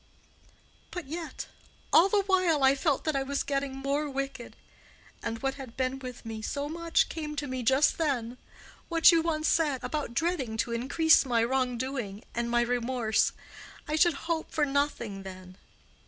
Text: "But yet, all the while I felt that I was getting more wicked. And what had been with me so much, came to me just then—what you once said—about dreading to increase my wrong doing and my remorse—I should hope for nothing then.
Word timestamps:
"But 0.89 1.05
yet, 1.05 1.45
all 1.93 2.09
the 2.09 2.23
while 2.23 2.63
I 2.63 2.73
felt 2.73 3.03
that 3.03 3.15
I 3.15 3.21
was 3.21 3.43
getting 3.43 3.75
more 3.75 4.09
wicked. 4.09 4.55
And 5.21 5.43
what 5.43 5.53
had 5.61 5.77
been 5.77 5.99
with 5.99 6.25
me 6.25 6.41
so 6.41 6.67
much, 6.67 7.07
came 7.07 7.35
to 7.35 7.45
me 7.45 7.61
just 7.61 7.99
then—what 7.99 9.11
you 9.11 9.21
once 9.21 9.47
said—about 9.47 10.15
dreading 10.15 10.57
to 10.57 10.71
increase 10.71 11.23
my 11.23 11.43
wrong 11.43 11.77
doing 11.77 12.23
and 12.33 12.49
my 12.49 12.61
remorse—I 12.61 13.95
should 13.95 14.13
hope 14.25 14.51
for 14.51 14.65
nothing 14.65 15.21
then. 15.21 15.55